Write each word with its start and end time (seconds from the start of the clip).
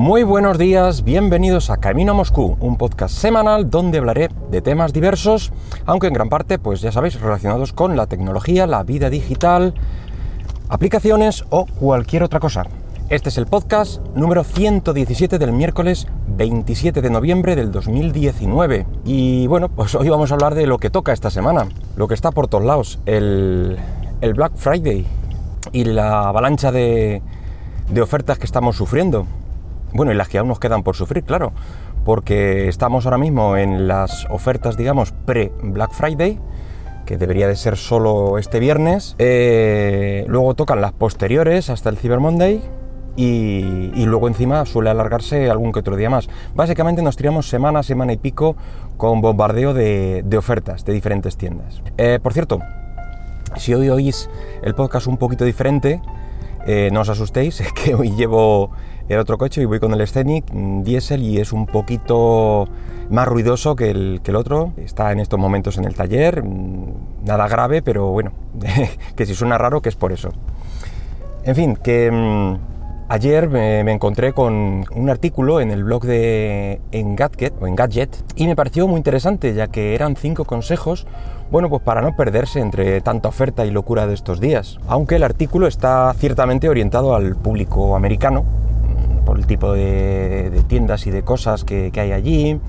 Muy 0.00 0.22
buenos 0.22 0.56
días, 0.56 1.04
bienvenidos 1.04 1.68
a 1.68 1.76
Camino 1.76 2.12
a 2.12 2.14
Moscú, 2.14 2.56
un 2.60 2.78
podcast 2.78 3.14
semanal 3.14 3.68
donde 3.68 3.98
hablaré 3.98 4.30
de 4.50 4.62
temas 4.62 4.94
diversos, 4.94 5.52
aunque 5.84 6.06
en 6.06 6.14
gran 6.14 6.30
parte, 6.30 6.58
pues 6.58 6.80
ya 6.80 6.90
sabéis, 6.90 7.20
relacionados 7.20 7.74
con 7.74 7.98
la 7.98 8.06
tecnología, 8.06 8.66
la 8.66 8.82
vida 8.82 9.10
digital, 9.10 9.74
aplicaciones 10.70 11.44
o 11.50 11.66
cualquier 11.66 12.22
otra 12.22 12.40
cosa. 12.40 12.64
Este 13.10 13.28
es 13.28 13.36
el 13.36 13.44
podcast 13.44 14.00
número 14.14 14.42
117 14.42 15.38
del 15.38 15.52
miércoles 15.52 16.06
27 16.28 17.02
de 17.02 17.10
noviembre 17.10 17.54
del 17.54 17.70
2019. 17.70 18.86
Y 19.04 19.48
bueno, 19.48 19.68
pues 19.68 19.94
hoy 19.94 20.08
vamos 20.08 20.30
a 20.30 20.34
hablar 20.34 20.54
de 20.54 20.66
lo 20.66 20.78
que 20.78 20.88
toca 20.88 21.12
esta 21.12 21.28
semana, 21.28 21.68
lo 21.96 22.08
que 22.08 22.14
está 22.14 22.30
por 22.30 22.48
todos 22.48 22.64
lados, 22.64 23.00
el, 23.04 23.76
el 24.22 24.32
Black 24.32 24.54
Friday 24.56 25.06
y 25.72 25.84
la 25.84 26.30
avalancha 26.30 26.72
de, 26.72 27.20
de 27.90 28.00
ofertas 28.00 28.38
que 28.38 28.46
estamos 28.46 28.76
sufriendo. 28.76 29.26
Bueno, 29.92 30.12
y 30.12 30.14
las 30.14 30.28
que 30.28 30.38
aún 30.38 30.48
nos 30.48 30.60
quedan 30.60 30.82
por 30.82 30.96
sufrir, 30.96 31.24
claro, 31.24 31.52
porque 32.04 32.68
estamos 32.68 33.04
ahora 33.06 33.18
mismo 33.18 33.56
en 33.56 33.88
las 33.88 34.26
ofertas, 34.30 34.76
digamos, 34.76 35.12
pre-Black 35.12 35.92
Friday, 35.92 36.38
que 37.06 37.16
debería 37.16 37.48
de 37.48 37.56
ser 37.56 37.76
solo 37.76 38.38
este 38.38 38.60
viernes. 38.60 39.16
Eh, 39.18 40.24
luego 40.28 40.54
tocan 40.54 40.80
las 40.80 40.92
posteriores 40.92 41.68
hasta 41.70 41.90
el 41.90 41.96
Cyber 41.96 42.20
Monday. 42.20 42.62
Y, 43.16 44.06
luego 44.06 44.28
encima 44.28 44.64
suele 44.64 44.88
alargarse 44.88 45.50
algún 45.50 45.72
que 45.72 45.80
otro 45.80 45.96
día 45.96 46.08
más. 46.08 46.30
Básicamente 46.54 47.02
nos 47.02 47.16
tiramos 47.16 47.48
semana, 47.48 47.82
semana 47.82 48.14
y 48.14 48.16
pico 48.16 48.56
con 48.96 49.20
bombardeo 49.20 49.74
de, 49.74 50.22
de 50.24 50.38
ofertas 50.38 50.86
de 50.86 50.94
diferentes 50.94 51.36
tiendas. 51.36 51.82
Eh, 51.98 52.18
por 52.22 52.32
cierto, 52.32 52.60
si 53.56 53.74
hoy 53.74 53.90
oís 53.90 54.30
el 54.62 54.74
podcast 54.74 55.06
un 55.06 55.18
poquito 55.18 55.44
diferente, 55.44 56.00
eh, 56.66 56.90
no 56.92 57.00
os 57.00 57.08
asustéis, 57.08 57.60
es 57.60 57.72
que 57.72 57.94
hoy 57.94 58.12
llevo 58.12 58.70
el 59.08 59.18
otro 59.18 59.38
coche 59.38 59.62
y 59.62 59.64
voy 59.64 59.80
con 59.80 59.92
el 59.92 60.06
Scenic 60.06 60.52
diésel 60.52 61.22
y 61.22 61.38
es 61.38 61.52
un 61.52 61.66
poquito 61.66 62.68
más 63.10 63.26
ruidoso 63.26 63.74
que 63.74 63.90
el, 63.90 64.20
que 64.22 64.30
el, 64.30 64.36
otro. 64.36 64.72
Está 64.76 65.10
en 65.10 65.18
estos 65.18 65.38
momentos 65.38 65.78
en 65.78 65.84
el 65.84 65.94
taller, 65.94 66.44
mm, 66.44 67.24
nada 67.24 67.48
grave, 67.48 67.82
pero 67.82 68.10
bueno, 68.12 68.32
que 69.16 69.26
si 69.26 69.34
suena 69.34 69.58
raro, 69.58 69.82
que 69.82 69.88
es 69.88 69.96
por 69.96 70.12
eso. 70.12 70.30
En 71.44 71.56
fin, 71.56 71.76
que 71.76 72.10
mmm, 72.10 72.56
ayer 73.10 73.48
me, 73.50 73.80
encontré 73.80 74.32
con 74.32 74.84
un 74.94 75.10
artículo 75.10 75.60
en 75.60 75.72
el 75.72 75.82
blog 75.82 76.04
de 76.04 76.80
Engadget, 76.92 77.52
o 77.60 77.66
y 78.36 78.46
me 78.46 78.56
pareció 78.56 78.86
muy 78.86 78.98
interesante, 78.98 79.52
ya 79.52 79.66
que 79.66 79.94
eran 79.94 80.14
cinco 80.16 80.44
consejos 80.44 81.06
bueno, 81.50 81.68
pues 81.68 81.82
para 81.82 82.00
no 82.00 82.14
perderse 82.14 82.60
entre 82.60 83.00
tanta 83.00 83.28
oferta 83.28 83.66
y 83.66 83.72
locura 83.72 84.06
de 84.06 84.14
estos 84.14 84.38
días. 84.38 84.78
Aunque 84.86 85.16
el 85.16 85.24
artículo 85.24 85.66
está 85.66 86.14
ciertamente 86.16 86.68
orientado 86.68 87.16
al 87.16 87.34
público 87.34 87.96
americano, 87.96 88.44
por 89.26 89.36
el 89.36 89.46
tipo 89.46 89.72
de, 89.72 90.50
de 90.50 90.62
tiendas 90.62 91.08
y 91.08 91.10
de 91.10 91.24
cosas 91.24 91.64
que, 91.64 91.90
que 91.90 92.00
hay 92.00 92.12
allí, 92.12 92.60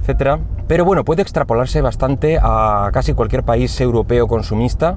etcétera. 0.00 0.38
Pero 0.66 0.86
bueno, 0.86 1.04
puede 1.04 1.20
extrapolarse 1.20 1.82
bastante 1.82 2.38
a 2.40 2.88
casi 2.94 3.12
cualquier 3.12 3.42
país 3.42 3.78
europeo 3.82 4.26
consumista. 4.26 4.96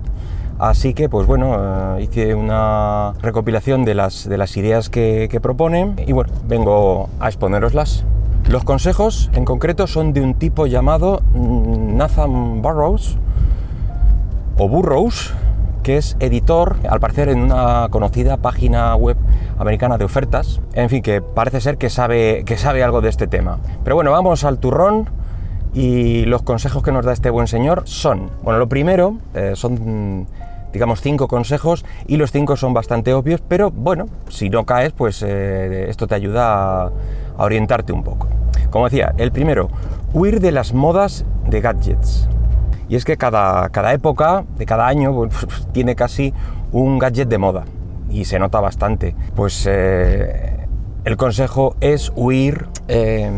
Así 0.59 0.93
que, 0.93 1.07
pues 1.07 1.25
bueno, 1.25 1.55
eh, 1.97 2.03
hice 2.03 2.35
una 2.35 3.13
recopilación 3.21 3.85
de 3.85 3.95
las, 3.95 4.27
de 4.27 4.37
las 4.37 4.57
ideas 4.57 4.89
que, 4.89 5.29
que 5.31 5.39
propone 5.39 5.93
y 6.05 6.11
bueno, 6.11 6.33
vengo 6.47 7.09
a 7.21 7.27
exponeroslas. 7.27 8.03
Los 8.49 8.65
consejos 8.65 9.29
en 9.33 9.45
concreto 9.45 9.87
son 9.87 10.11
de 10.11 10.21
un 10.21 10.33
tipo 10.33 10.65
llamado 10.67 11.21
Nathan 11.33 12.61
Burrows 12.61 13.17
o 14.57 14.67
Burrows, 14.67 15.33
que 15.83 15.95
es 15.95 16.17
editor, 16.19 16.75
al 16.89 16.99
parecer 16.99 17.29
en 17.29 17.39
una 17.39 17.87
conocida 17.89 18.37
página 18.37 18.93
web 18.95 19.15
americana 19.57 19.97
de 19.97 20.03
ofertas. 20.03 20.59
En 20.73 20.89
fin, 20.89 21.01
que 21.01 21.21
parece 21.21 21.61
ser 21.61 21.77
que 21.77 21.89
sabe, 21.89 22.43
que 22.45 22.57
sabe 22.57 22.83
algo 22.83 22.99
de 22.99 23.09
este 23.09 23.27
tema. 23.27 23.59
Pero 23.85 23.95
bueno, 23.95 24.11
vamos 24.11 24.43
al 24.43 24.57
turrón 24.57 25.09
y 25.73 26.25
los 26.25 26.41
consejos 26.41 26.83
que 26.83 26.91
nos 26.91 27.05
da 27.05 27.13
este 27.13 27.29
buen 27.29 27.47
señor 27.47 27.83
son, 27.85 28.29
bueno, 28.43 28.59
lo 28.59 28.67
primero 28.67 29.17
eh, 29.35 29.53
son 29.55 30.27
digamos 30.73 31.01
cinco 31.01 31.27
consejos 31.27 31.85
y 32.07 32.17
los 32.17 32.31
cinco 32.31 32.55
son 32.55 32.73
bastante 32.73 33.13
obvios, 33.13 33.41
pero 33.47 33.71
bueno, 33.71 34.05
si 34.27 34.49
no 34.49 34.65
caes, 34.65 34.93
pues 34.93 35.23
eh, 35.25 35.89
esto 35.89 36.07
te 36.07 36.15
ayuda 36.15 36.83
a, 36.83 36.91
orientarte 37.37 37.93
un 37.93 38.03
poco. 38.03 38.27
Como 38.69 38.85
decía, 38.85 39.13
el 39.17 39.31
primero, 39.31 39.69
huir 40.13 40.39
de 40.41 40.51
las 40.51 40.73
modas 40.73 41.25
de 41.47 41.61
gadgets. 41.61 42.27
Y 42.89 42.95
es 42.95 43.05
que 43.05 43.17
cada, 43.17 43.69
cada 43.69 43.93
época, 43.93 44.45
de 44.57 44.65
cada 44.65 44.87
año, 44.87 45.13
pues, 45.13 45.67
tiene 45.71 45.95
casi 45.95 46.33
un 46.71 46.99
gadget 46.99 47.29
de 47.29 47.37
moda. 47.37 47.65
Y 48.09 48.25
se 48.25 48.39
nota 48.39 48.59
bastante. 48.59 49.15
Pues 49.35 49.65
eh, 49.69 50.67
el 51.05 51.15
consejo 51.17 51.75
es 51.79 52.11
huir, 52.15 52.67
eh, 52.87 53.31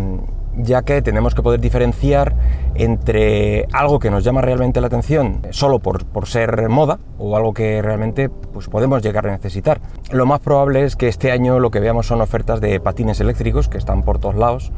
ya 0.58 0.82
que 0.84 1.02
tenemos 1.02 1.36
que 1.36 1.42
poder 1.42 1.60
diferenciar 1.60 2.36
entre 2.76 3.68
algo 3.74 4.00
que 4.00 4.10
nos 4.10 4.24
llama 4.24 4.42
realmente 4.42 4.82
la 4.82 4.88
atención 4.88 5.42
solo 5.52 5.80
por, 5.80 6.06
por 6.06 6.28
ser 6.28 6.70
moda 6.70 7.00
o 7.18 7.36
algo 7.36 7.54
que 7.54 7.82
realmente 7.82 8.30
pues, 8.30 8.68
podemos 8.68 9.02
llegar 9.02 9.28
a 9.28 9.32
necesitar. 9.32 9.82
Lo 10.12 10.26
más 10.26 10.40
probable 10.40 10.84
es 10.84 10.96
que 10.96 11.08
este 11.08 11.32
año 11.32 11.60
lo 11.60 11.72
que 11.72 11.80
veamos 11.80 12.08
son 12.08 12.22
ofertas 12.22 12.62
de 12.62 12.80
patines 12.80 13.20
eléctricos 13.20 13.68
que 13.68 13.78
están 13.78 14.04
por 14.04 14.20
todos 14.20 14.36
lados 14.36 14.72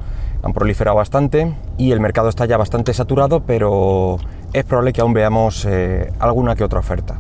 han 0.44 0.52
proliferado 0.52 0.98
bastante 0.98 1.56
y 1.78 1.92
el 1.94 2.02
mercado 2.02 2.28
está 2.28 2.46
ya 2.46 2.58
bastante 2.58 2.94
saturado, 2.94 3.44
pero 3.46 4.18
es 4.52 4.66
probable 4.66 4.92
que 4.92 5.02
aún 5.02 5.14
veamos 5.14 5.66
eh, 5.66 6.12
alguna 6.20 6.56
que 6.56 6.66
otra 6.66 6.80
oferta. 6.80 7.18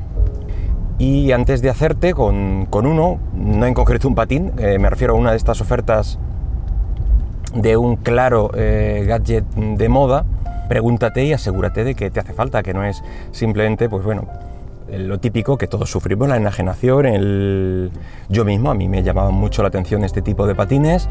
Y 0.99 1.31
antes 1.31 1.61
de 1.61 1.69
hacerte 1.69 2.13
con, 2.13 2.67
con 2.69 2.85
uno, 2.85 3.19
no 3.33 3.65
en 3.65 3.73
concreto 3.73 4.07
un 4.07 4.15
patín, 4.15 4.51
eh, 4.57 4.77
me 4.77 4.89
refiero 4.89 5.15
a 5.15 5.17
una 5.17 5.31
de 5.31 5.37
estas 5.37 5.61
ofertas 5.61 6.19
de 7.53 7.77
un 7.77 7.95
claro 7.95 8.51
eh, 8.55 9.05
gadget 9.07 9.45
de 9.55 9.89
moda, 9.89 10.25
pregúntate 10.67 11.25
y 11.25 11.33
asegúrate 11.33 11.83
de 11.83 11.95
que 11.95 12.09
te 12.09 12.19
hace 12.19 12.33
falta, 12.33 12.63
que 12.63 12.73
no 12.73 12.83
es 12.83 13.03
simplemente, 13.31 13.89
pues 13.89 14.03
bueno, 14.03 14.27
lo 14.89 15.19
típico 15.19 15.57
que 15.57 15.67
todos 15.67 15.89
sufrimos, 15.89 16.27
la 16.27 16.37
enajenación, 16.37 17.05
el... 17.05 17.91
yo 18.29 18.45
mismo, 18.45 18.71
a 18.71 18.75
mí 18.75 18.87
me 18.87 19.03
llamaba 19.03 19.31
mucho 19.31 19.61
la 19.61 19.69
atención 19.69 20.03
este 20.03 20.21
tipo 20.21 20.45
de 20.45 20.55
patines, 20.55 21.09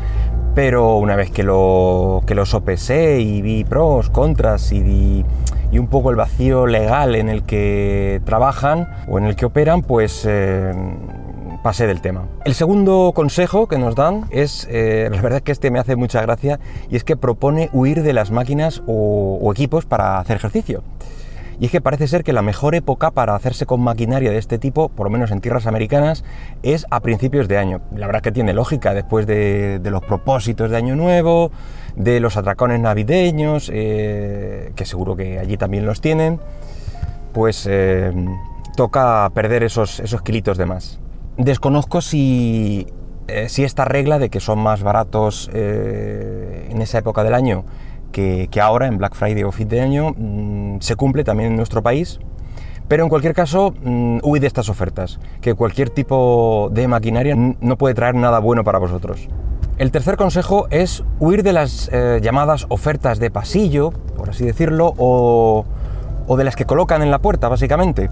pero 0.55 0.97
una 0.97 1.17
vez 1.17 1.31
que 1.31 1.43
lo, 1.43 2.23
que 2.27 2.35
lo 2.35 2.47
sopesé 2.47 3.21
y 3.21 3.43
vi 3.43 3.65
pros, 3.65 4.11
contras 4.11 4.73
y, 4.73 5.25
y 5.71 5.79
un 5.79 5.87
poco 5.89 6.11
el 6.11 6.17
vacío 6.17 6.67
legal 6.67 7.15
en 7.15 7.29
el 7.29 7.45
que 7.45 8.21
trabajan 8.25 8.89
o 9.09 9.19
en 9.19 9.25
el 9.25 9.37
que 9.37 9.47
operan, 9.47 9.83
pues... 9.83 10.25
Eh, 10.29 10.73
pasé 11.62 11.87
del 11.87 12.00
tema. 12.00 12.28
El 12.45 12.55
segundo 12.55 13.12
consejo 13.15 13.69
que 13.69 13.78
nos 13.78 13.95
dan 13.95 14.27
es, 14.31 14.67
eh, 14.71 15.09
la 15.11 15.23
verdad 15.23 15.39
es 15.39 15.43
que 15.43 15.53
este 15.53 15.71
me 15.71 15.78
hace 15.78 15.97
mucha 15.97 16.21
gracia, 16.23 16.59
y 16.91 16.97
es 16.97 17.05
que 17.05 17.17
propone 17.17 17.71
huir 17.73 18.03
de 18.03 18.12
las 18.12 18.31
máquinas 18.31 18.83
o, 18.87 19.50
equipos 19.53 19.87
para 19.87 20.19
hacer 20.19 20.37
ejercicio. 20.37 20.83
Y 21.61 21.67
es 21.67 21.71
que 21.71 21.81
parece 21.81 22.09
ser 22.09 22.25
que 22.25 22.33
la 22.33 22.43
mejor 22.43 22.75
época 22.75 23.12
para 23.12 23.37
hacerse 23.37 23.67
con 23.67 23.81
maquinaria 23.81 24.31
de 24.31 24.39
este 24.39 24.59
tipo, 24.59 24.89
por 24.89 25.06
lo 25.06 25.11
menos 25.11 25.31
en 25.31 25.41
tierras 25.41 25.67
americanas, 25.67 26.25
es 26.62 26.87
a 26.91 27.00
principios 27.00 27.47
de 27.47 27.59
año. 27.59 27.83
La 27.94 28.06
verdad 28.06 28.21
es 28.21 28.23
que 28.23 28.33
tiene 28.33 28.53
lógica 28.53 28.94
después 28.94 29.27
de, 29.27 29.79
de 29.79 29.91
los 29.91 30.03
propósitos 30.03 30.71
de 30.71 30.77
Año 30.77 30.97
Nuevo, 30.97 31.53
de 31.94 32.19
los 32.21 32.37
atracones 32.37 32.81
navideños, 32.81 33.71
eh, 33.73 34.73
que 34.75 34.84
seguro 34.84 35.15
que 35.15 35.39
allí 35.39 35.56
también 35.56 35.87
los 35.87 36.00
tienen, 36.00 36.41
pues 37.33 37.67
eh, 37.71 38.12
toca 38.77 39.31
perder 39.34 39.62
esos, 39.62 40.00
esos 40.00 40.23
kilitos 40.23 40.59
de 40.59 40.67
más. 40.67 40.99
Desconozco 41.38 42.03
si, 42.03 42.87
eh, 43.26 43.48
si 43.48 43.65
esta 43.65 43.84
regla 43.87 44.19
de 44.19 44.28
que 44.28 44.38
son 44.38 44.59
más 44.59 44.82
baratos 44.82 45.50
eh, 45.54 46.69
en 46.70 46.82
esa 46.82 46.98
época 46.98 47.25
del 47.25 47.34
año 47.34 47.65
que, 48.12 48.48
que, 48.50 48.60
ahora, 48.60 48.87
en 48.87 48.98
Black 48.98 49.15
Friday 49.15 49.43
o 49.43 49.50
fin 49.50 49.69
de 49.69 49.81
año, 49.81 50.15
mmm, 50.16 50.81
se 50.81 50.94
cumple 50.97 51.25
también 51.25 51.50
en 51.50 51.56
nuestro 51.56 51.82
país. 51.82 52.20
Pero 52.87 53.04
en 53.04 53.09
cualquier 53.09 53.32
caso, 53.32 53.72
mmm, 53.82 54.19
huid 54.22 54.43
de 54.43 54.47
estas 54.47 54.69
ofertas, 54.69 55.19
que 55.41 55.54
cualquier 55.54 55.88
tipo 55.88 56.69
de 56.70 56.87
maquinaria 56.87 57.35
no 57.35 57.78
puede 57.78 57.94
traer 57.94 58.14
nada 58.14 58.38
bueno 58.38 58.64
para 58.64 58.78
vosotros. 58.78 59.28
El 59.78 59.90
tercer 59.90 60.19
consejo 60.19 60.67
es 60.69 61.02
huir 61.19 61.43
de 61.43 61.55
las 61.55 61.88
eh, 61.90 62.20
llamadas 62.23 62.67
ofertas 62.69 63.19
de 63.19 63.31
pasillo, 63.31 63.93
por 64.19 64.28
así 64.28 64.44
decirlo, 64.44 64.93
o, 64.99 65.64
o 66.26 66.37
de 66.37 66.44
las 66.44 66.56
que 66.56 66.67
colocan 66.67 67.00
en 67.00 67.11
la 67.11 67.20
puerta, 67.20 67.49
básicamente. 67.49 68.11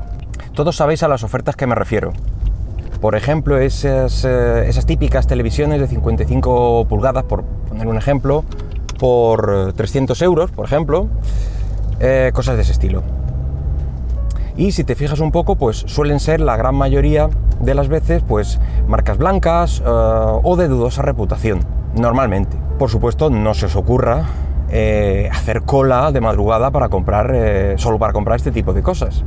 Todos 0.55 0.77
sabéis 0.77 1.03
a 1.03 1.09
las 1.09 1.23
ofertas 1.23 1.57
que 1.57 1.67
me 1.67 1.75
refiero. 1.75 2.15
Por 3.01 3.15
ejemplo, 3.15 3.59
esas, 3.59 4.27
eh, 4.27 4.69
esas 4.69 4.85
típicas 4.85 5.27
televisiones 5.27 5.81
de 5.81 5.87
55 5.87 6.85
pulgadas, 6.87 7.25
por 7.25 7.45
poner 7.45 7.87
un 7.87 7.97
ejemplo, 7.97 8.45
por 8.99 9.73
300 9.73 10.21
euros, 10.21 10.51
por 10.51 10.67
ejemplo, 10.67 11.09
eh, 11.99 12.31
cosas 12.35 12.57
de 12.57 12.63
ese 12.63 12.73
estilo. 12.73 13.03
Y 14.55 14.73
si 14.73 14.85
te 14.85 14.95
fijas 14.97 15.21
un 15.21 15.33
poco, 15.33 15.57
pues 15.57 15.79
suelen 15.87 16.21
ser 16.21 16.41
la 16.41 16.57
gran 16.57 16.75
mayoría 16.75 17.31
de 17.61 17.75
las 17.75 17.89
veces, 17.89 18.23
pues 18.23 18.61
marcas 18.87 19.17
blancas 19.17 19.81
eh, 19.81 19.85
o 19.87 20.57
de 20.57 20.69
dudosa 20.69 21.01
reputación, 21.01 21.61
normalmente. 21.95 22.59
Por 22.79 22.91
supuesto, 22.91 23.31
no 23.31 23.55
se 23.55 23.67
os 23.67 23.77
ocurra 23.77 24.27
hacer 25.33 25.63
cola 25.63 26.13
de 26.13 26.21
madrugada 26.21 26.71
para 26.71 26.89
comprar, 26.89 27.35
solo 27.77 27.99
para 27.99 28.13
comprar 28.13 28.37
este 28.37 28.53
tipo 28.53 28.73
de 28.73 28.83
cosas. 28.83 29.25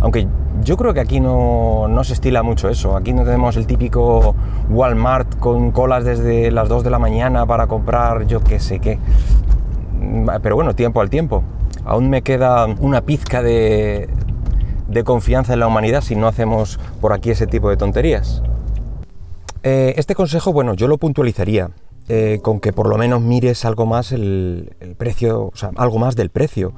Aunque 0.00 0.26
yo 0.62 0.76
creo 0.76 0.94
que 0.94 1.00
aquí 1.00 1.20
no, 1.20 1.88
no, 1.88 2.04
se 2.04 2.14
estila 2.14 2.42
mucho 2.42 2.68
eso. 2.68 2.96
Aquí 2.96 3.12
no 3.12 3.24
tenemos 3.24 3.56
el 3.56 3.66
típico 3.66 4.34
Walmart 4.68 5.38
con 5.38 5.72
colas 5.72 6.04
desde 6.04 6.50
las 6.50 6.68
2 6.68 6.84
de 6.84 6.90
la 6.90 6.98
mañana 6.98 7.46
para 7.46 7.66
comprar 7.66 8.26
yo 8.26 8.40
qué 8.40 8.60
sé 8.60 8.78
qué. 8.78 8.98
Pero 10.42 10.54
bueno, 10.54 10.74
tiempo 10.74 11.00
al 11.00 11.10
tiempo. 11.10 11.42
Aún 11.84 12.10
me 12.10 12.22
queda 12.22 12.66
una 12.66 13.02
pizca 13.02 13.42
de, 13.42 14.08
de 14.88 15.04
confianza 15.04 15.52
en 15.52 15.60
la 15.60 15.66
humanidad 15.66 16.02
si 16.02 16.16
no 16.16 16.26
hacemos 16.26 16.78
por 17.00 17.12
aquí 17.12 17.30
ese 17.30 17.46
tipo 17.46 17.70
de 17.70 17.76
tonterías. 17.76 18.42
Eh, 19.62 19.94
este 19.96 20.14
consejo, 20.14 20.52
bueno, 20.52 20.74
yo 20.74 20.88
lo 20.88 20.98
puntualizaría. 20.98 21.70
Eh, 22.08 22.40
con 22.42 22.58
que 22.58 22.72
por 22.72 22.88
lo 22.88 22.98
menos 22.98 23.20
mires 23.20 23.64
algo 23.64 23.86
más 23.86 24.10
el, 24.10 24.74
precio, 24.98 25.44
o 25.44 25.52
sea, 25.54 25.70
algo 25.76 25.98
más 25.98 26.16
del 26.16 26.30
precio. 26.30 26.72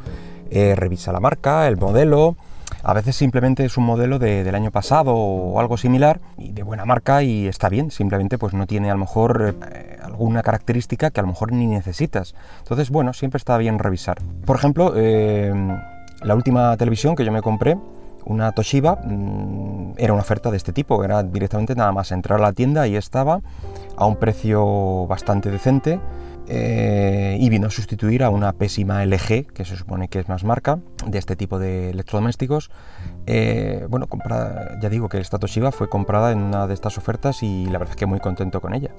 Eh, 0.51 0.75
revisa 0.77 1.11
la 1.11 1.21
marca, 1.21 1.67
el 1.69 1.79
modelo. 1.79 2.37
A 2.85 2.95
veces 2.95 3.15
simplemente 3.15 3.65
es 3.65 3.77
un 3.77 3.85
modelo 3.85 4.19
del 4.19 4.55
año 4.55 4.71
pasado 4.71 5.15
o 5.15 5.61
algo 5.61 5.77
similar 5.77 6.21
y 6.37 6.53
de 6.53 6.63
buena 6.63 6.85
marca 6.85 7.23
y 7.23 7.47
está 7.47 7.69
bien. 7.69 7.91
Simplemente 7.91 8.39
pues 8.39 8.55
no 8.55 8.67
tiene 8.67 8.91
a 8.91 8.95
lo 8.95 9.01
mejor 9.01 9.57
alguna 10.03 10.43
característica 10.43 11.11
que 11.11 11.21
a 11.21 11.23
lo 11.23 11.29
mejor 11.29 11.53
ni 11.53 11.67
necesitas. 11.67 12.35
Entonces, 12.59 12.91
bueno, 12.91 13.13
siempre 13.13 13.39
está 13.39 13.57
bien 13.59 13.79
revisar. 13.79 14.19
Por 14.45 14.57
ejemplo, 14.57 14.95
la 14.95 16.35
última 16.35 16.77
televisión 16.77 17.15
que 17.15 17.25
yo 17.25 17.33
me 17.33 17.43
compré 17.43 17.77
una 18.25 18.53
Toshiba 18.53 18.97
mm, 18.97 19.95
era 19.97 20.13
una 20.13 20.23
oferta 20.23 20.51
de 20.51 20.57
este 20.57 20.73
tipo, 20.73 21.03
era 21.05 21.23
directamente 21.23 21.75
nada 21.75 21.93
más 21.93 22.13
entrar 22.13 22.39
a 22.39 22.43
la 22.43 22.53
tienda 22.53 22.87
y 22.87 22.97
estaba 22.97 23.41
a 23.97 24.07
un 24.07 24.17
precio 24.17 25.07
bastante 25.07 25.51
decente 25.51 26.01
eh, 26.49 27.37
y 27.41 27.49
vino 27.49 27.69
a 27.69 27.71
sustituir 27.71 28.23
a 28.23 28.31
una 28.31 28.53
pésima 28.53 29.05
LG, 29.05 29.47
que 29.53 29.65
se 29.65 29.77
supone 29.77 30.09
que 30.09 30.19
es 30.19 30.29
más 30.29 30.45
marca, 30.45 30.81
de 31.07 31.19
este 31.19 31.37
tipo 31.37 31.59
de 31.59 31.91
electrodomésticos. 31.91 32.71
Eh, 33.27 33.87
bueno, 33.89 34.07
comprada, 34.07 34.79
ya 34.81 34.89
digo 34.89 35.09
que 35.09 35.19
esta 35.19 35.39
Toshiba 35.39 35.73
fue 35.73 35.89
comprada 35.89 36.33
en 36.33 36.43
una 36.43 36.67
de 36.67 36.75
estas 36.75 36.99
ofertas 36.99 37.43
y 37.43 37.67
la 37.67 37.79
verdad 37.79 37.91
es 37.91 37.97
que 37.97 38.07
muy 38.07 38.21
contento 38.21 38.61
con 38.61 38.75
ella. 38.75 38.91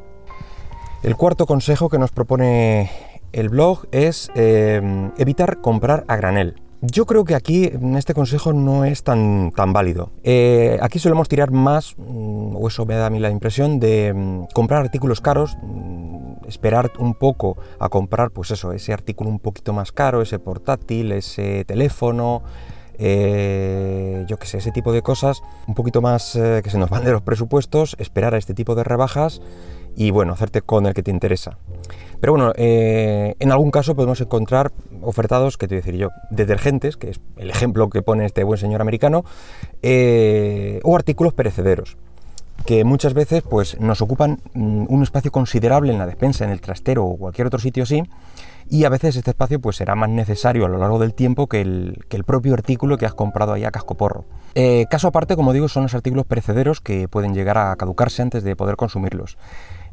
El 1.04 1.16
cuarto 1.18 1.46
consejo 1.46 1.90
que 1.90 2.00
nos 2.00 2.12
propone 2.12 2.90
el 3.34 3.50
blog 3.50 3.88
es 3.92 4.32
eh, 4.36 5.12
evitar 5.18 5.60
comprar 5.60 6.06
a 6.08 6.16
granel. 6.16 6.63
Yo 6.86 7.06
creo 7.06 7.24
que 7.24 7.34
aquí 7.34 7.72
este 7.96 8.14
consejo 8.14 8.52
no 8.52 8.84
es 8.84 9.04
tan, 9.04 9.54
tan 9.56 9.72
válido. 9.72 10.12
Eh, 10.22 10.78
aquí 10.82 11.00
solemos 11.00 11.30
tirar 11.30 11.50
más, 11.50 11.96
mm, 11.98 12.58
o 12.58 12.68
eso 12.68 12.86
me 12.86 12.96
da 12.96 13.06
a 13.06 13.10
mí 13.10 13.20
la 13.20 13.30
impresión, 13.30 13.80
de 13.80 14.14
mm, 14.14 14.48
comprar 14.54 14.82
artículos 14.82 15.22
caros, 15.22 15.56
mm, 15.62 16.46
esperar 16.46 16.92
un 17.00 17.14
poco 17.14 17.56
a 17.80 17.88
comprar, 17.88 18.32
pues 18.32 18.52
eso, 18.52 18.74
ese 18.74 18.92
artículo 18.92 19.30
un 19.30 19.40
poquito 19.40 19.72
más 19.72 19.94
caro, 19.94 20.22
ese 20.22 20.40
portátil, 20.40 21.14
ese 21.14 21.64
teléfono, 21.64 22.44
eh, 22.98 24.26
yo 24.28 24.38
qué 24.38 24.46
sé, 24.46 24.58
ese 24.58 24.72
tipo 24.72 24.92
de 24.92 25.02
cosas, 25.02 25.42
un 25.68 25.76
poquito 25.76 26.02
más 26.02 26.36
eh, 26.36 26.60
que 26.66 26.70
se 26.70 26.78
nos 26.78 26.90
van 26.90 27.06
de 27.06 27.14
los 27.14 27.22
presupuestos, 27.22 27.96
esperar 27.98 28.34
a 28.34 28.38
este 28.38 28.54
tipo 28.54 28.76
de 28.76 28.84
rebajas 28.84 29.42
y 29.96 30.12
bueno, 30.12 30.34
hacerte 30.34 30.62
con 30.62 30.86
el 30.86 30.94
que 30.94 31.04
te 31.04 31.12
interesa. 31.12 31.58
Pero 32.20 32.34
bueno, 32.34 32.54
eh, 32.56 33.36
en 33.40 33.52
algún 33.52 33.70
caso 33.70 33.96
podemos 33.96 34.22
encontrar 34.22 34.72
ofertados, 35.02 35.58
que 35.58 35.68
te 35.68 35.76
voy 35.76 35.80
a 35.80 35.86
decir 35.86 36.00
yo, 36.00 36.10
detergentes, 36.30 36.96
que 36.96 37.10
es 37.10 37.20
el 37.38 37.50
ejemplo 37.50 37.90
que 37.90 38.02
pone 38.02 38.26
este 38.26 38.44
buen 38.44 38.58
señor 38.58 38.82
americano, 38.82 39.26
eh, 39.82 40.80
o 40.84 40.96
artículos 40.96 41.34
perecederos 41.34 41.98
que 42.66 42.84
muchas 42.84 43.14
veces 43.14 43.44
pues, 43.44 43.80
nos 43.80 44.02
ocupan 44.02 44.40
mm, 44.54 44.86
un 44.88 45.04
espacio 45.04 45.32
considerable 45.32 45.92
en 45.92 46.00
la 46.00 46.06
despensa, 46.06 46.46
en 46.46 46.52
el 46.52 46.62
trastero 46.62 47.06
o 47.06 47.18
cualquier 47.18 47.48
otro 47.48 47.60
sitio 47.60 47.84
así, 47.84 48.04
y 48.70 48.86
a 48.86 48.90
veces 48.90 49.16
este 49.16 49.32
espacio 49.32 49.60
pues, 49.60 49.76
será 49.76 49.96
más 49.96 50.10
necesario 50.10 50.66
a 50.66 50.70
lo 50.70 50.78
largo 50.78 51.00
del 51.00 51.14
tiempo 51.14 51.48
que 51.48 51.62
el, 51.62 52.06
que 52.08 52.16
el 52.16 52.24
propio 52.24 52.54
artículo 52.54 52.98
que 52.98 53.06
has 53.06 53.14
comprado 53.14 53.54
ahí 53.54 53.66
a 53.66 53.72
cascoporro. 53.72 54.26
Eh, 54.56 54.86
caso 54.90 55.08
aparte, 55.08 55.36
como 55.36 55.52
digo, 55.52 55.68
son 55.68 55.84
los 55.84 55.94
artículos 55.94 56.26
perecederos 56.26 56.80
que 56.80 57.08
pueden 57.08 57.34
llegar 57.34 57.58
a 57.58 57.76
caducarse 57.76 58.22
antes 58.22 58.44
de 58.44 58.56
poder 58.56 58.76
consumirlos. 58.76 59.38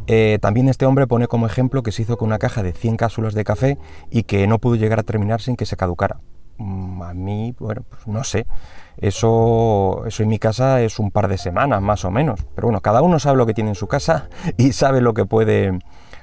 Eh, 0.06 0.38
también 0.40 0.68
este 0.68 0.86
hombre 0.86 1.06
pone 1.06 1.26
como 1.26 1.46
ejemplo 1.46 1.82
que 1.82 1.92
se 1.92 2.02
hizo 2.02 2.16
con 2.16 2.28
una 2.28 2.38
caja 2.38 2.62
de 2.62 2.72
100 2.72 2.96
cápsulas 2.96 3.34
de 3.34 3.44
café 3.44 3.78
y 4.10 4.24
que 4.24 4.46
no 4.46 4.58
pudo 4.58 4.76
llegar 4.76 4.98
a 4.98 5.02
terminar 5.02 5.40
sin 5.40 5.56
que 5.56 5.66
se 5.66 5.76
caducara. 5.76 6.20
Mm, 6.58 7.02
a 7.02 7.14
mí, 7.14 7.54
bueno, 7.58 7.82
pues 7.88 8.06
no 8.06 8.22
sé. 8.24 8.46
Eso, 8.98 10.04
eso 10.06 10.22
en 10.22 10.28
mi 10.28 10.38
casa 10.38 10.82
es 10.82 10.98
un 10.98 11.10
par 11.10 11.28
de 11.28 11.38
semanas 11.38 11.80
más 11.80 12.04
o 12.04 12.10
menos. 12.10 12.40
Pero 12.54 12.68
bueno, 12.68 12.80
cada 12.80 13.02
uno 13.02 13.18
sabe 13.18 13.38
lo 13.38 13.46
que 13.46 13.54
tiene 13.54 13.70
en 13.70 13.76
su 13.76 13.86
casa 13.86 14.28
y 14.58 14.72
sabe 14.72 15.00
lo 15.00 15.14
que 15.14 15.24
puede, 15.24 15.78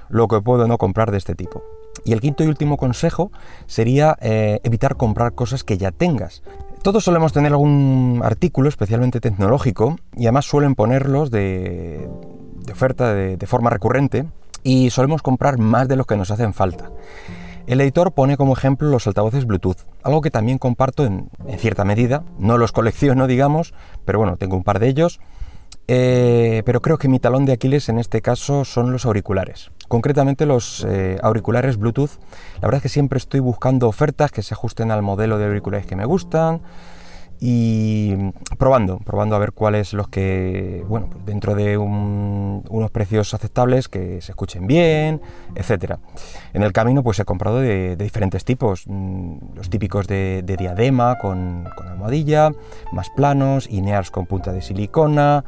lo 0.10 0.28
que 0.28 0.42
puede 0.42 0.68
no 0.68 0.78
comprar 0.78 1.12
de 1.12 1.18
este 1.18 1.36
tipo. 1.36 1.64
Y 2.06 2.14
el 2.14 2.22
quinto 2.22 2.44
y 2.44 2.48
último 2.48 2.78
consejo 2.78 3.32
sería 3.66 4.18
eh, 4.22 4.60
evitar 4.64 4.96
comprar 4.96 5.34
cosas 5.34 5.64
que 5.64 5.78
ya 5.78 5.92
tengas. 5.92 6.44
Todos 6.88 7.04
solemos 7.04 7.34
tener 7.34 7.52
algún 7.52 8.22
artículo 8.24 8.70
especialmente 8.70 9.20
tecnológico 9.20 9.98
y 10.16 10.24
además 10.24 10.46
suelen 10.46 10.74
ponerlos 10.74 11.32
de, 11.32 12.10
oferta 12.72 13.14
de, 13.14 13.46
forma 13.46 13.70
recurrente 13.70 14.26
y 14.64 14.90
solemos 14.90 15.22
comprar 15.22 15.58
más 15.58 15.90
de 15.90 15.98
los 15.98 16.06
que 16.06 16.16
nos 16.16 16.32
hacen 16.32 16.54
falta. 16.54 16.90
El 17.66 17.82
editor 17.82 18.14
pone 18.14 18.38
como 18.38 18.54
ejemplo 18.54 18.88
los 18.88 19.06
altavoces 19.06 19.46
Bluetooth, 19.46 19.80
algo 20.02 20.22
que 20.22 20.32
también 20.32 20.60
comparto 20.60 21.04
en, 21.04 21.30
cierta 21.58 21.84
medida, 21.84 22.24
no 22.40 22.58
los 22.58 22.72
colecciono 22.72 23.28
digamos, 23.28 23.74
pero 24.06 24.20
bueno, 24.20 24.38
tengo 24.38 24.56
un 24.56 24.64
par 24.64 24.80
de 24.80 24.88
ellos, 24.88 25.20
eh, 25.88 26.64
pero 26.66 26.82
creo 26.82 26.98
que 26.98 27.08
mi 27.08 27.20
talón 27.20 27.46
de 27.46 27.54
Aquiles 27.54 27.90
en 27.90 28.00
este 28.00 28.22
caso 28.22 28.66
son 28.66 28.92
los 28.92 29.06
auriculares, 29.06 29.72
concretamente 29.88 30.46
los 30.46 30.86
eh, 30.88 31.18
auriculares 31.22 31.78
Bluetooth, 31.78 32.12
la 32.56 32.68
verdad 32.68 32.78
es 32.78 32.84
que 32.84 32.90
siempre 32.90 33.18
estoy 33.18 33.40
buscando 33.40 33.88
ofertas 33.88 34.32
que 34.32 34.44
se 34.44 34.54
ajusten 34.54 34.92
al 34.92 35.02
modelo 35.02 35.38
de 35.38 35.46
auriculares 35.46 35.86
que 35.86 35.96
me 35.96 36.06
gustan, 36.06 36.62
y 37.40 38.16
probando, 38.58 38.98
probando 39.00 39.36
a 39.36 39.40
ver 39.40 39.52
cuáles 39.52 39.94
los 39.94 40.08
que, 40.08 40.84
bueno, 40.88 41.08
pues 41.12 41.26
dentro 41.26 41.54
de 41.54 41.78
unos 41.78 42.92
precios 42.92 43.34
aceptables 43.34 43.88
que 43.88 44.22
se 44.22 44.32
escuchen 44.32 44.66
bien, 44.66 45.22
etcétera. 45.56 46.00
En 46.54 46.64
el 46.64 46.74
camino 46.74 47.04
pues 47.04 47.20
he 47.20 47.26
comprado 47.26 47.60
de, 47.60 47.96
diferentes 47.96 48.44
tipos, 48.44 48.84
mm, 48.88 49.56
los 49.56 49.70
típicos 49.70 50.08
de, 50.08 50.44
diadema 50.58 51.18
con, 51.20 51.68
almohadilla, 51.88 52.52
más 52.92 53.10
planos, 53.16 53.68
inears 53.70 54.10
con 54.10 54.26
punta 54.26 54.52
de 54.52 54.62
silicona 54.62 55.44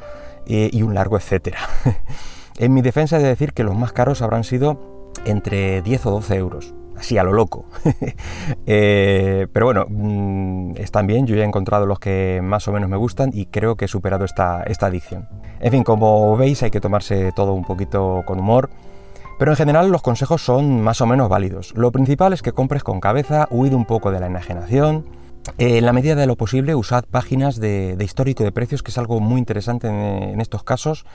eh, 0.45 0.69
y 0.71 0.81
un 0.81 0.93
largo 0.93 1.17
etcétera. 1.17 1.59
en 2.57 2.73
mi 2.73 2.81
defensa 2.81 3.17
he 3.17 3.21
de 3.21 3.29
decir 3.29 3.53
que 3.53 3.63
los 3.63 3.75
más 3.75 3.91
caros 3.93 4.21
habrán 4.21 4.43
sido 4.43 5.11
entre 5.25 5.81
10 5.81 6.05
o 6.05 6.11
12 6.11 6.35
euros 6.35 6.73
así 6.99 7.17
a 7.17 7.23
lo 7.23 7.33
loco. 7.33 7.65
Eh, 8.71 9.47
pero 9.51 9.65
bueno, 9.65 9.85
mm, 9.89 10.73
están 10.77 11.07
bien, 11.07 11.25
yo 11.25 11.35
ya 11.35 11.41
he 11.41 11.45
encontrado 11.45 11.87
los 11.87 11.99
que 11.99 12.39
más 12.43 12.67
o 12.67 12.71
menos 12.71 12.87
me 12.87 12.97
gustan 12.97 13.31
y 13.33 13.47
creo 13.47 13.75
que 13.75 13.85
he 13.85 13.87
superado 13.87 14.25
esta, 14.25 14.63
esta 14.63 14.87
adicción. 14.87 15.27
En 15.59 15.71
fin, 15.71 15.83
como 15.83 16.37
veis 16.37 16.61
hay 16.61 16.69
que 16.69 16.79
tomarse 16.79 17.31
todo 17.31 17.53
un 17.53 17.63
poquito 17.63 18.23
con 18.25 18.39
humor. 18.39 18.69
Pero 19.39 19.51
en 19.51 19.57
general 19.57 19.89
los 19.89 20.01
consejos 20.01 20.43
son 20.43 20.81
más 20.81 21.01
o 21.01 21.07
menos 21.07 21.29
válidos. 21.29 21.73
Lo 21.75 21.91
principal 21.91 22.33
es 22.33 22.41
que 22.41 22.51
compres 22.51 22.83
con 22.83 22.99
cabeza, 22.99 23.47
huid 23.49 23.73
un 23.73 23.85
poco 23.85 24.11
de 24.11 24.19
la 24.19 24.27
enajenación. 24.27 25.05
Eh, 25.57 25.77
en 25.77 25.85
la 25.85 25.93
medida 25.93 26.15
de 26.15 26.27
lo 26.27 26.35
posible, 26.35 26.75
usad 26.75 27.05
páginas 27.05 27.59
de, 27.59 27.97
histórico 27.99 28.43
de 28.43 28.51
precios, 28.51 28.83
que 28.83 28.91
es 28.91 28.97
algo 28.97 29.19
muy 29.19 29.39
interesante 29.39 29.87
en 29.87 30.39
estos 30.41 30.63
casos. 30.63 31.05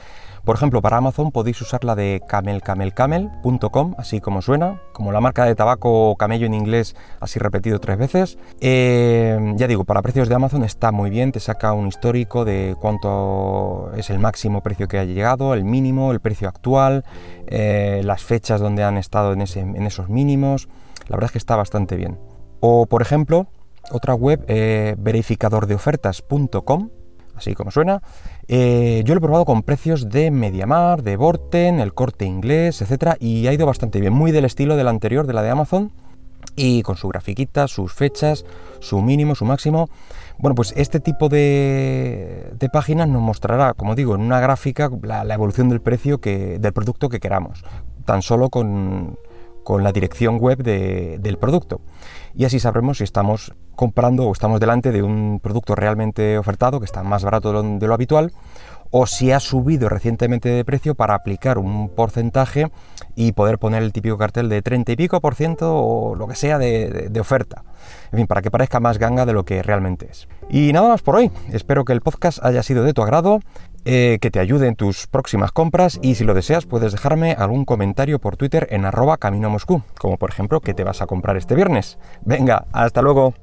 Por 0.45 0.57
ejemplo, 0.57 0.83
para 0.83 0.99
Amazon 0.99 1.33
podéis 1.33 1.59
usar 1.63 1.85
la 1.85 1.95
de 1.95 2.21
camelcamelcamel.com, 2.29 3.95
así 3.97 4.21
como 4.21 4.43
suena, 4.43 4.83
como 4.93 5.11
la 5.11 5.23
marca 5.23 5.47
de 5.47 5.55
tabaco 5.55 6.17
camello 6.17 6.45
en 6.45 6.53
inglés, 6.53 6.95
así 7.21 7.39
repetido 7.39 7.81
tres 7.81 7.97
veces. 7.97 8.39
Eh, 8.61 9.55
ya 9.57 9.67
digo, 9.67 9.85
para 9.85 10.03
precios 10.03 10.29
de 10.29 10.35
Amazon 10.35 10.63
está 10.63 10.93
muy 10.93 11.09
bien, 11.09 11.33
te 11.33 11.41
saca 11.41 11.73
un 11.73 11.89
histórico 11.89 12.45
de 12.45 12.77
cuánto 12.79 13.91
es 13.97 14.11
el 14.11 14.19
máximo 14.19 14.63
precio 14.63 14.87
que 14.87 14.99
ha 14.99 15.05
llegado, 15.05 15.55
el 15.55 15.65
mínimo, 15.65 16.13
el 16.13 16.21
precio 16.21 16.47
actual, 16.47 17.07
eh, 17.47 18.03
las 18.05 18.23
fechas 18.23 18.61
donde 18.61 18.85
han 18.85 18.99
estado 18.99 19.33
en, 19.33 19.41
en, 19.41 19.87
esos 19.87 20.11
mínimos. 20.11 20.69
La 21.09 21.17
verdad 21.17 21.29
es 21.29 21.33
que 21.33 21.39
está 21.39 21.57
bastante 21.57 21.97
bien. 21.97 22.19
O, 22.61 22.85
por 22.85 23.01
ejemplo, 23.01 23.47
otra 23.91 24.15
web, 24.15 24.45
eh, 24.49 24.95
verificadordeofertas.com, 24.99 26.91
así 27.37 27.55
como 27.55 27.71
suena. 27.71 28.03
Eh, 28.49 29.03
yo 29.05 29.15
lo 29.15 29.19
he 29.19 29.23
probado 29.23 29.45
con 29.45 29.63
precios 29.63 30.09
de 30.09 30.31
Mediamar, 30.31 31.03
de 31.03 31.17
Borten, 31.17 31.81
el 31.81 31.95
corte 31.95 32.25
inglés, 32.25 32.83
etcétera, 32.83 33.17
y 33.19 33.47
ha 33.47 33.53
ido 33.53 33.67
bastante 33.67 34.01
bien, 34.01 34.13
muy 34.13 34.33
del 34.33 34.45
estilo 34.45 34.77
de 34.77 34.85
la 34.85 34.91
anterior, 34.91 35.27
de 35.27 35.33
la 35.33 35.43
de 35.43 35.51
Amazon, 35.51 35.93
y 36.57 36.83
con 36.83 36.97
su 36.97 37.09
grafiquita, 37.09 37.69
sus 37.69 37.93
fechas, 37.93 38.45
su 38.81 39.01
mínimo, 39.03 39.35
su 39.35 39.45
máximo. 39.45 39.89
Bueno, 40.39 40.55
pues 40.55 40.75
este 40.77 41.01
tipo 41.01 41.29
de, 41.29 42.57
páginas 42.73 43.09
nos 43.09 43.23
mostrará, 43.23 43.75
como 43.75 43.95
digo, 43.95 44.15
en 44.15 44.21
una 44.21 44.41
gráfica 44.41 44.91
la, 45.03 45.23
evolución 45.33 45.69
del 45.69 45.81
precio 45.81 46.21
que, 46.21 46.59
del 46.59 46.73
producto 46.73 47.09
que 47.09 47.21
queramos, 47.21 47.65
tan 48.05 48.23
solo 48.23 48.51
con, 48.51 49.19
con 49.65 49.83
la 49.83 49.93
dirección 49.93 50.39
web 50.39 50.63
del 50.63 51.39
producto. 51.39 51.81
Y 52.37 52.45
así 52.45 52.61
sabremos 52.61 52.99
si 52.99 53.05
estamos 53.05 53.55
comprando 53.75 54.25
o 54.25 54.33
estamos 54.33 54.61
delante 54.61 54.93
de 54.93 55.03
un 55.03 55.41
producto 55.43 55.75
realmente 55.75 56.39
ofertado, 56.39 56.79
que 56.79 56.87
está 56.87 57.03
más 57.03 57.25
barato 57.25 57.63
de 57.63 57.87
lo, 57.87 57.95
habitual, 57.95 58.33
o 58.91 59.07
si 59.07 59.33
ha 59.33 59.41
subido 59.41 59.89
recientemente 59.89 60.49
de 60.49 60.65
precio 60.65 60.95
para 60.95 61.15
aplicar 61.15 61.59
un 61.59 61.89
porcentaje 61.89 62.71
y 63.17 63.33
poder 63.33 63.59
poner 63.59 63.83
el 63.83 63.93
típico 63.93 64.19
cartel 64.19 64.49
de 64.49 64.63
30 64.63 64.93
y 64.93 64.97
pico 64.97 65.21
por 65.21 65.35
ciento 65.35 65.75
o 65.75 66.15
lo 66.15 66.29
que 66.29 66.37
sea 66.37 66.59
de, 66.59 67.11
oferta. 67.19 67.65
En 68.13 68.19
fin, 68.19 68.27
para 68.27 68.43
que 68.43 68.51
parezca 68.51 68.81
más 68.81 68.99
ganga 68.99 69.27
de 69.27 69.33
lo 69.33 69.45
que 69.45 69.63
realmente 69.63 70.09
es. 70.11 70.29
Y 70.49 70.73
nada 70.73 70.89
más 70.89 71.03
por 71.03 71.17
hoy. 71.17 71.31
Espero 71.53 71.85
que 71.85 71.93
el 71.93 72.01
podcast 72.01 72.45
haya 72.45 72.63
sido 72.63 72.85
de 72.85 72.93
tu 72.93 73.03
agrado, 73.03 73.41
eh, 73.85 74.19
que 74.21 74.31
te 74.31 74.41
ayude 74.41 74.69
en 74.69 74.77
tus 74.77 75.07
próximas 75.07 75.53
compras 75.53 75.99
y 76.03 76.15
si 76.15 76.25
lo 76.25 76.35
deseas 76.35 76.67
puedes 76.67 76.93
dejarme 76.93 77.33
algún 77.33 77.65
comentario 77.65 78.19
por 78.19 78.37
Twitter 78.37 78.67
en 78.71 78.85
arroba 78.85 79.19
camino 79.19 79.51
Moscú, 79.51 79.83
como 79.99 80.17
por 80.17 80.31
ejemplo 80.31 80.61
que 80.61 80.75
te 80.75 80.85
vas 80.85 81.03
a 81.03 81.07
comprar 81.07 81.37
este 81.37 81.55
viernes. 81.55 81.99
Venga, 82.23 82.67
hasta 82.73 83.03
luego. 83.03 83.35